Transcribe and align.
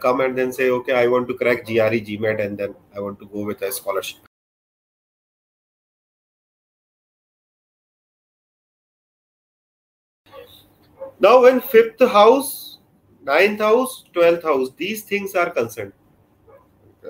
come 0.00 0.20
and 0.20 0.36
then 0.36 0.52
say, 0.52 0.70
okay, 0.70 0.94
I 0.94 1.06
want 1.06 1.28
to 1.28 1.34
crack 1.34 1.64
GRE, 1.64 2.00
GMAT, 2.08 2.40
and 2.44 2.58
then 2.58 2.74
I 2.96 3.00
want 3.00 3.18
to 3.20 3.26
go 3.26 3.44
with 3.44 3.62
a 3.62 3.70
scholarship. 3.72 4.18
Now, 11.18 11.42
when 11.42 11.60
fifth 11.60 12.00
house, 12.00 12.78
ninth 13.22 13.60
house, 13.60 14.04
twelfth 14.12 14.42
house, 14.42 14.70
these 14.76 15.02
things 15.02 15.34
are 15.34 15.50
concerned, 15.50 15.92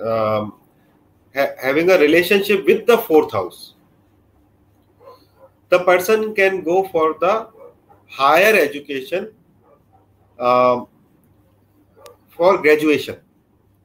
um, 0.01 0.53
ha- 1.33 1.55
having 1.61 1.89
a 1.89 1.97
relationship 1.97 2.65
with 2.65 2.85
the 2.85 2.97
fourth 2.97 3.31
house, 3.31 3.75
the 5.69 5.79
person 5.85 6.35
can 6.35 6.61
go 6.63 6.87
for 6.89 7.15
the 7.19 7.47
higher 8.09 8.53
education 8.53 9.31
um, 10.39 10.87
for 12.31 12.57
graduation, 12.61 13.17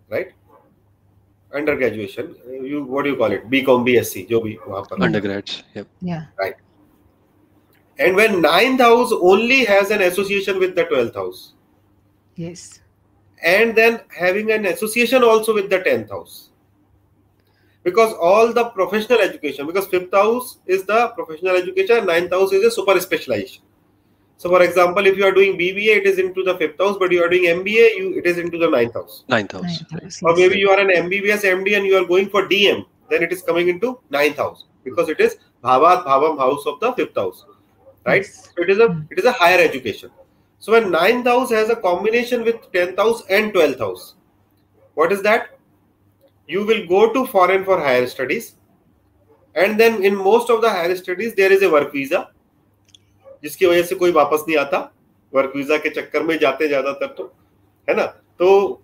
right? 0.08 0.32
Under 1.52 1.76
graduation, 1.76 2.34
you 2.62 2.84
what 2.84 3.04
do 3.04 3.10
you 3.10 3.16
call 3.16 3.32
it? 3.32 3.48
BCom, 3.50 3.84
BSc, 3.88 4.28
joby, 4.28 4.58
bhi 4.66 5.00
undergrads. 5.00 5.62
Yep. 5.74 5.86
Yeah. 6.00 6.24
Right. 6.38 6.54
And 7.98 8.14
when 8.14 8.42
ninth 8.42 8.80
house 8.80 9.12
only 9.12 9.64
has 9.64 9.90
an 9.90 10.02
association 10.02 10.58
with 10.58 10.74
the 10.74 10.84
twelfth 10.84 11.14
house. 11.14 11.54
Yes. 12.34 12.80
And 13.42 13.76
then 13.76 14.00
having 14.16 14.50
an 14.52 14.66
association 14.66 15.22
also 15.22 15.54
with 15.54 15.70
the 15.70 15.80
tenth 15.80 16.10
house. 16.10 16.50
Because 17.84 18.12
all 18.14 18.52
the 18.52 18.64
professional 18.70 19.20
education, 19.20 19.66
because 19.66 19.86
fifth 19.86 20.12
house 20.12 20.58
is 20.66 20.84
the 20.84 21.08
professional 21.08 21.56
education, 21.56 22.06
ninth 22.06 22.32
house 22.32 22.52
is 22.52 22.64
a 22.64 22.70
super 22.70 22.98
specialization 23.00 23.62
so 24.36 24.50
for 24.50 24.62
example 24.62 25.06
if 25.06 25.16
you 25.16 25.24
are 25.24 25.32
doing 25.32 25.58
bba 25.58 25.96
it 26.00 26.06
is 26.06 26.18
into 26.18 26.42
the 26.42 26.56
fifth 26.58 26.78
house 26.78 26.96
but 26.98 27.10
you 27.10 27.22
are 27.22 27.28
doing 27.28 27.44
mba 27.58 27.96
you 27.98 28.14
it 28.18 28.26
is 28.26 28.38
into 28.38 28.58
the 28.58 28.68
ninth 28.68 28.94
house. 28.94 29.24
Ninth 29.28 29.52
house. 29.52 29.62
Ninth 29.62 30.02
house, 30.02 30.22
or 30.22 30.36
maybe 30.36 30.58
you 30.58 30.70
are 30.70 30.78
an 30.78 30.88
mbbs 30.88 31.42
md 31.44 31.76
and 31.76 31.86
you 31.86 31.96
are 31.96 32.06
going 32.06 32.28
for 32.28 32.48
dm 32.48 32.84
then 33.10 33.22
it 33.22 33.32
is 33.32 33.42
coming 33.42 33.68
into 33.68 33.98
ninth 34.10 34.36
house 34.36 34.64
because 34.84 35.08
it 35.08 35.20
is 35.20 35.36
bhavat 35.64 36.04
bhavam 36.04 36.38
house 36.38 36.66
of 36.66 36.80
the 36.80 36.92
fifth 36.92 37.16
house 37.16 37.44
right? 38.06 38.22
Yes. 38.22 38.52
so 38.54 38.62
it 38.62 38.70
is 38.70 38.78
a 38.78 39.04
it 39.10 39.18
is 39.18 39.24
a 39.24 39.32
higher 39.32 39.58
education. 39.58 40.10
So 40.58 40.72
when 40.72 40.90
ninth 40.90 41.26
house 41.26 41.50
has 41.50 41.68
a 41.70 41.76
combination 41.76 42.44
with 42.44 42.72
10th 42.72 42.96
house 42.96 43.22
and 43.28 43.52
12th 43.52 43.78
house 43.78 44.14
what 44.94 45.12
is 45.12 45.22
that? 45.22 45.58
You 46.48 46.64
will 46.64 46.86
go 46.86 47.12
to 47.12 47.26
foreign 47.26 47.64
for 47.64 47.78
higher 47.78 48.06
studies 48.06 48.54
and 49.54 49.78
then 49.78 50.02
in 50.02 50.14
most 50.14 50.48
of 50.48 50.62
the 50.62 50.70
higher 50.70 50.96
studies 50.96 51.34
there 51.34 51.52
is 51.52 51.62
a 51.62 51.70
work 51.70 51.92
visa 51.92 52.30
जिसकी 53.46 53.66
वजह 53.66 53.82
से 53.82 53.94
कोई 53.94 54.12
वापस 54.12 54.44
नहीं 54.48 54.58
आता 54.58 54.78
work 55.32 55.52
visa 55.56 55.76
के 55.78 55.90
चक्कर 55.90 56.22
में 56.22 56.38
जाते 56.38 56.68
ज़्यादातर 56.68 57.14
तो 57.18 57.32
है 57.88 57.96
ना? 57.96 58.04
तो 58.04 58.82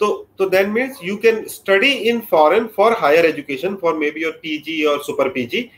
तो 0.00 0.08
तो 0.38 0.48
then 0.48 0.70
means 0.70 0.98
you 1.04 1.16
can 1.16 1.44
study 1.48 1.92
in 2.10 2.20
foreign 2.30 2.66
for 2.76 2.96
higher 3.00 3.26
education 3.26 3.74
for 3.82 3.94
may 3.98 4.10
be 4.10 4.22
your 4.22 4.32
PG 4.42 4.82
और 4.84 5.02
super 5.04 5.28
PG 5.28 5.70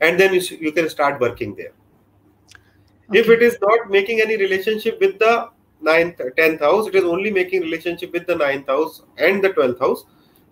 and 0.00 0.18
then 0.18 0.34
you 0.34 0.70
can 0.70 0.88
start 0.88 1.22
working 1.22 1.54
there 1.54 3.18
if 3.18 3.30
it 3.32 3.42
is 3.42 3.56
not 3.64 3.90
making 3.92 4.20
any 4.20 4.36
relationship 4.36 4.98
with 5.02 5.18
the 5.22 5.34
ninth 5.82 6.22
tenth 6.36 6.62
house 6.62 6.88
it 6.88 6.94
is 6.96 7.04
only 7.06 7.30
making 7.32 7.62
relationship 7.62 8.12
with 8.14 8.24
the 8.30 8.38
ninth 8.42 8.70
house 8.70 9.02
and 9.20 9.42
the 9.46 9.52
twelfth 9.54 9.82
house 9.82 10.04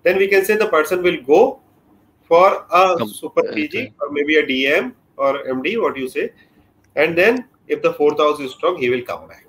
then 0.04 0.18
we 0.18 0.26
can 0.26 0.44
say 0.44 0.54
the 0.56 0.68
person 0.72 0.98
will 1.02 1.20
go 1.26 1.40
for 2.30 2.52
a 2.52 2.84
super 3.12 3.54
PG 3.54 3.86
और 4.02 4.10
may 4.12 4.24
be 4.24 4.36
a 4.36 4.42
DM 4.46 4.92
और 5.18 5.42
M 5.48 5.60
D 5.62 5.72
you 5.72 6.08
say 6.08 6.30
and 6.96 7.16
then 7.16 7.44
if 7.68 7.82
the 7.82 7.92
fourth 7.94 8.18
house 8.18 8.40
is 8.40 8.52
strong 8.52 8.76
he 8.76 8.90
will 8.90 9.02
come 9.02 9.26
back 9.28 9.46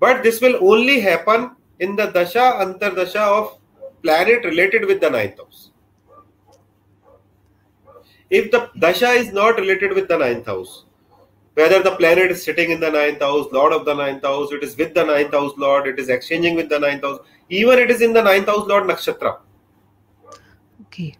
but 0.00 0.22
this 0.22 0.40
will 0.40 0.56
only 0.72 1.00
happen 1.00 1.50
in 1.80 1.96
the 1.96 2.06
dasha 2.06 2.46
antardasha 2.64 3.24
of 3.38 3.58
planet 4.02 4.44
related 4.44 4.84
with 4.84 5.00
the 5.00 5.10
ninth 5.10 5.38
house 5.38 5.70
if 8.30 8.50
the 8.50 8.70
dasha 8.78 9.10
is 9.22 9.32
not 9.32 9.56
related 9.56 9.92
with 9.92 10.08
the 10.08 10.18
ninth 10.26 10.46
house 10.46 10.84
whether 11.58 11.82
the 11.82 11.94
planet 11.96 12.30
is 12.30 12.40
sitting 12.40 12.70
in 12.70 12.78
the 12.78 12.88
ninth 12.88 13.20
house, 13.20 13.48
lord 13.50 13.72
of 13.72 13.84
the 13.84 13.92
ninth 13.92 14.22
house, 14.22 14.52
it 14.52 14.62
is 14.62 14.76
with 14.76 14.94
the 14.94 15.04
ninth 15.04 15.32
house 15.32 15.52
lord, 15.56 15.88
it 15.88 15.98
is 15.98 16.08
exchanging 16.08 16.54
with 16.54 16.68
the 16.68 16.78
ninth 16.78 17.02
house, 17.02 17.18
even 17.48 17.80
it 17.80 17.90
is 17.90 18.00
in 18.00 18.12
the 18.12 18.22
ninth 18.22 18.46
house 18.46 18.64
lord 18.68 18.84
nakshatra, 18.84 19.38
Okay. 20.82 21.16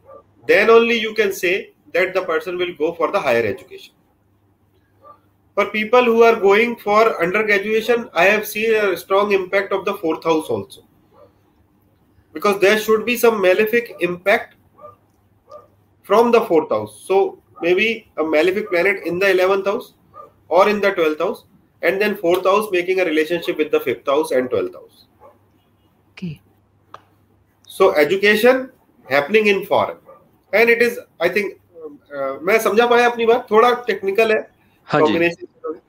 then 0.47 0.71
only 0.71 0.97
you 0.97 1.13
can 1.13 1.33
say 1.33 1.73
that 1.93 2.15
the 2.15 2.23
person 2.23 2.57
will 2.57 2.73
go 2.77 2.95
for 2.95 3.11
the 3.11 3.19
higher 3.19 3.45
education 3.45 3.95
For 5.58 5.66
people 5.66 6.04
who 6.04 6.24
are 6.24 6.36
going 6.36 6.78
for 6.78 7.22
undergraduation, 7.22 8.10
I 8.14 8.26
have 8.26 8.48
seen 8.48 8.74
a 8.74 8.98
strong 8.98 9.32
impact 9.34 9.72
of 9.72 9.86
the 9.86 9.94
fourth 9.94 10.24
house 10.24 10.48
also. 10.48 10.84
Because 12.34 12.60
there 12.60 12.80
should 12.80 13.06
be 13.06 13.16
some 13.16 13.40
malefic 13.40 13.96
impact 14.00 14.56
from 16.02 16.32
the 16.32 16.42
fourth 16.42 16.70
house. 16.70 17.04
So 17.08 17.42
maybe 17.62 18.12
a 18.18 18.24
malefic 18.24 18.70
planet 18.70 19.04
in 19.06 19.20
the 19.20 19.28
11th 19.28 19.66
house 19.66 19.94
or 20.50 20.70
in 20.70 20.82
the 20.82 20.92
12th 20.92 21.20
house, 21.20 21.44
and 21.82 22.02
then 22.02 22.16
fourth 22.16 22.46
house 22.46 22.70
making 22.72 23.00
a 23.00 23.06
relationship 23.06 23.58
with 23.58 23.72
the 23.72 23.80
fifth 23.80 24.06
house 24.06 24.32
and 24.32 24.50
12th 24.50 24.74
house. 24.74 25.06
Okay. 26.12 26.42
So 27.68 27.96
education 27.96 28.72
happening 29.10 29.48
in 29.48 29.66
foreign, 29.66 29.98
and 30.54 30.70
it 30.70 30.82
is 30.82 31.00
I 31.20 31.30
think 31.30 31.60
uh, 32.16 32.40
मैं 32.50 32.60
समझा 32.66 32.86
पाया 32.88 33.10
अपनी 33.10 33.26
बात 33.26 33.48
थोड़ा 33.52 33.72
technical 33.88 34.32
है 34.32 34.42
हाँ 34.89 35.01
जी। 35.03 35.29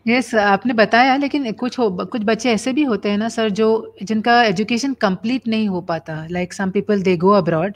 Yes, 0.08 0.34
आपने 0.36 0.74
बताया 0.74 1.16
लेकिन 1.18 1.52
कुछ 1.52 1.78
हो, 1.80 1.90
कुछ 1.90 2.22
बच्चे 2.26 2.52
ऐसे 2.52 2.72
भी 2.74 2.84
होते 2.84 3.10
हैं 3.10 3.18
ना 3.18 3.28
सर 3.30 3.50
जो 3.50 3.68
जिनका 4.04 4.44
एजुकेशन 4.44 4.94
कंप्लीट 5.02 5.48
नहीं 5.48 5.68
हो 5.68 5.82
पाता। 5.82 6.26
Like 6.32 6.54
some 6.54 6.72
people 6.72 7.02
they 7.04 7.16
go 7.18 7.32
abroad 7.34 7.74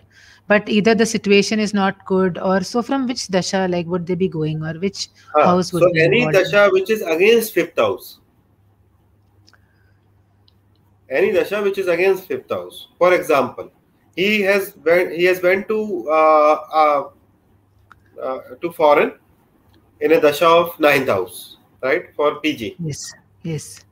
but 0.50 0.70
इधर 0.70 0.94
द 0.94 1.06
इज़ 1.60 1.76
नॉट 1.76 1.96
गुड 2.08 2.38
और 2.38 2.64
so 2.64 2.82
from 2.82 3.06
which 3.08 3.28
dasha 3.32 3.66
like 3.68 3.88
would 3.88 4.06
they 4.06 4.16
be 4.16 4.28
going 4.30 4.64
और 4.64 4.78
which 4.78 5.10
house 5.38 5.74
would 5.74 5.84
dasha 6.36 6.66
which 6.66 6.92
is 6.92 7.04
against 7.16 7.54
fifth 7.54 7.80
house 7.80 8.20
any 11.10 11.32
dasha 11.32 11.60
which 11.60 11.80
is 11.80 11.90
against 11.90 12.28
fifth 12.28 12.54
house 12.54 12.88
for 13.00 13.14
example 13.14 13.70
he 14.18 14.42
has 14.42 14.72
he 14.88 15.26
has 15.26 15.46
went 15.46 15.68
to 15.68 15.84
to 18.62 18.70
foreign 18.70 19.12
in 20.04 20.12
a 20.12 20.22
dasha 20.22 20.48
of 20.48 20.80
ninth 20.80 21.08
house, 21.08 21.58
right? 21.82 22.14
For 22.16 22.40
PG. 22.42 22.76
Yes. 22.80 23.14
Yes. 23.42 23.86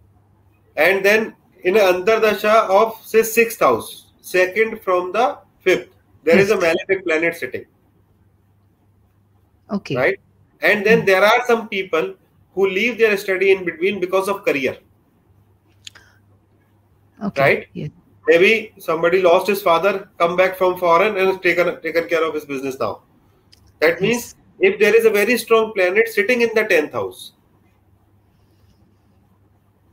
And 0.75 1.03
then 1.03 1.33
in 1.63 1.75
the 1.75 1.85
under 1.85 2.19
dasha 2.19 2.55
of 2.79 2.99
say 3.03 3.23
sixth 3.23 3.61
house, 3.61 4.07
second 4.19 4.81
from 4.81 5.13
the 5.13 5.37
fifth, 5.61 5.89
there 6.23 6.35
yes. 6.35 6.45
is 6.45 6.51
a 6.51 6.59
malefic 6.59 7.05
planet 7.05 7.37
sitting. 7.37 7.65
Okay. 9.71 9.95
Right? 9.95 10.19
And 10.61 10.85
then 10.85 10.99
hmm. 10.99 11.05
there 11.05 11.23
are 11.23 11.45
some 11.47 11.69
people 11.69 12.15
who 12.53 12.67
leave 12.67 12.97
their 12.97 13.15
study 13.17 13.51
in 13.51 13.63
between 13.63 14.01
because 14.01 14.27
of 14.27 14.43
career. 14.43 14.77
Okay. 17.23 17.41
Right? 17.41 17.67
Yeah. 17.73 17.87
Maybe 18.27 18.73
somebody 18.79 19.21
lost 19.21 19.47
his 19.47 19.61
father, 19.61 20.09
come 20.17 20.35
back 20.35 20.57
from 20.57 20.77
foreign 20.77 21.17
and 21.17 21.27
has 21.29 21.39
taken 21.39 21.81
taken 21.81 22.07
care 22.09 22.23
of 22.27 22.33
his 22.33 22.45
business 22.45 22.77
now. 22.79 23.01
That 23.79 23.93
yes. 23.93 24.01
means 24.01 24.35
if 24.61 24.79
there 24.79 24.95
is 24.95 25.05
a 25.05 25.09
very 25.09 25.37
strong 25.37 25.73
planet 25.73 26.07
sitting 26.07 26.41
in 26.41 26.49
the 26.55 26.63
10th 26.65 26.93
house 26.93 27.33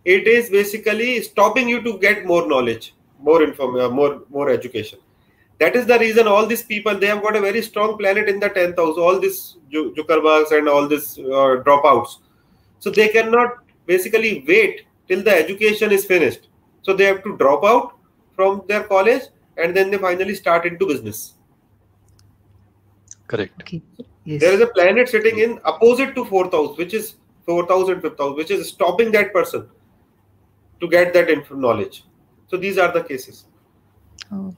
it 0.05 0.27
is 0.27 0.49
basically 0.51 1.21
stopping 1.23 1.69
you 1.69 1.83
to 1.83 1.99
get 1.99 2.25
more 2.25 2.47
knowledge 2.47 2.95
more 3.19 3.43
inform 3.43 3.77
uh, 3.77 3.89
more 3.89 4.23
more 4.31 4.49
education. 4.51 4.99
That 5.59 5.75
is 5.75 5.87
the 5.87 5.99
reason 5.99 6.29
all 6.29 6.47
these 6.47 6.63
people 6.63 6.99
they 6.99 7.09
have 7.09 7.23
got 7.23 7.37
a 7.37 7.41
very 7.41 7.63
strong 7.63 7.97
planet 7.99 8.29
in 8.29 8.39
the 8.39 8.51
10th 8.51 8.77
house 8.77 8.97
all 8.97 9.19
these 9.19 9.57
zuckerbergs 9.73 10.53
and 10.57 10.69
all 10.69 10.87
these 10.87 11.19
uh, 11.19 11.63
dropouts. 11.67 12.19
So 12.79 12.91
they 12.91 13.09
cannot 13.09 13.57
basically 13.87 14.45
wait 14.47 14.87
till 15.09 15.23
the 15.23 15.35
education 15.35 15.91
is 15.91 16.05
finished. 16.05 16.49
So 16.83 16.95
they 16.95 17.05
have 17.05 17.25
to 17.25 17.37
drop 17.37 17.65
out 17.65 17.99
from 18.37 18.63
their 18.69 18.85
college 18.85 19.23
and 19.57 19.77
then 19.77 19.91
they 19.91 19.99
finally 19.99 20.35
start 20.35 20.65
into 20.65 20.87
business 20.87 21.35
Correct. 23.29 23.63
Okay. 23.63 23.83
Yes. 24.25 24.41
There 24.41 24.53
is 24.53 24.61
a 24.61 24.67
planet 24.67 25.09
sitting 25.09 25.39
in 25.39 25.61
opposite 25.65 26.15
to 26.17 26.25
fourth 26.25 26.53
house, 26.53 26.77
which 26.77 26.93
is 26.93 27.15
fourth 27.47 27.69
house 27.69 27.89
and 27.89 28.03
fifth 28.03 28.19
house, 28.19 28.37
which 28.37 28.51
is 28.51 28.69
stopping 28.69 29.13
that 29.13 29.33
person 29.33 29.69
to 30.81 30.89
get 30.89 31.15
that 31.15 31.51
knowledge. 31.51 32.05
So 32.49 32.57
these 32.57 32.79
are 32.79 32.93
the 32.93 33.05
cases. 33.05 33.47
Oh. 34.33 34.55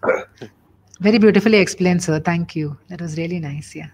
Very 1.01 1.19
beautifully 1.19 1.59
explained, 1.59 2.03
sir. 2.03 2.21
Thank 2.21 2.57
you. 2.57 2.77
That 2.89 3.01
was 3.01 3.17
really 3.17 3.39
nice. 3.39 3.75
Yeah. 3.75 3.89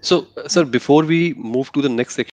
So, 0.00 0.26
sir, 0.46 0.64
before 0.64 1.04
we 1.04 1.34
move 1.34 1.72
to 1.72 1.82
the 1.82 1.88
next 1.88 2.14
section. 2.14 2.26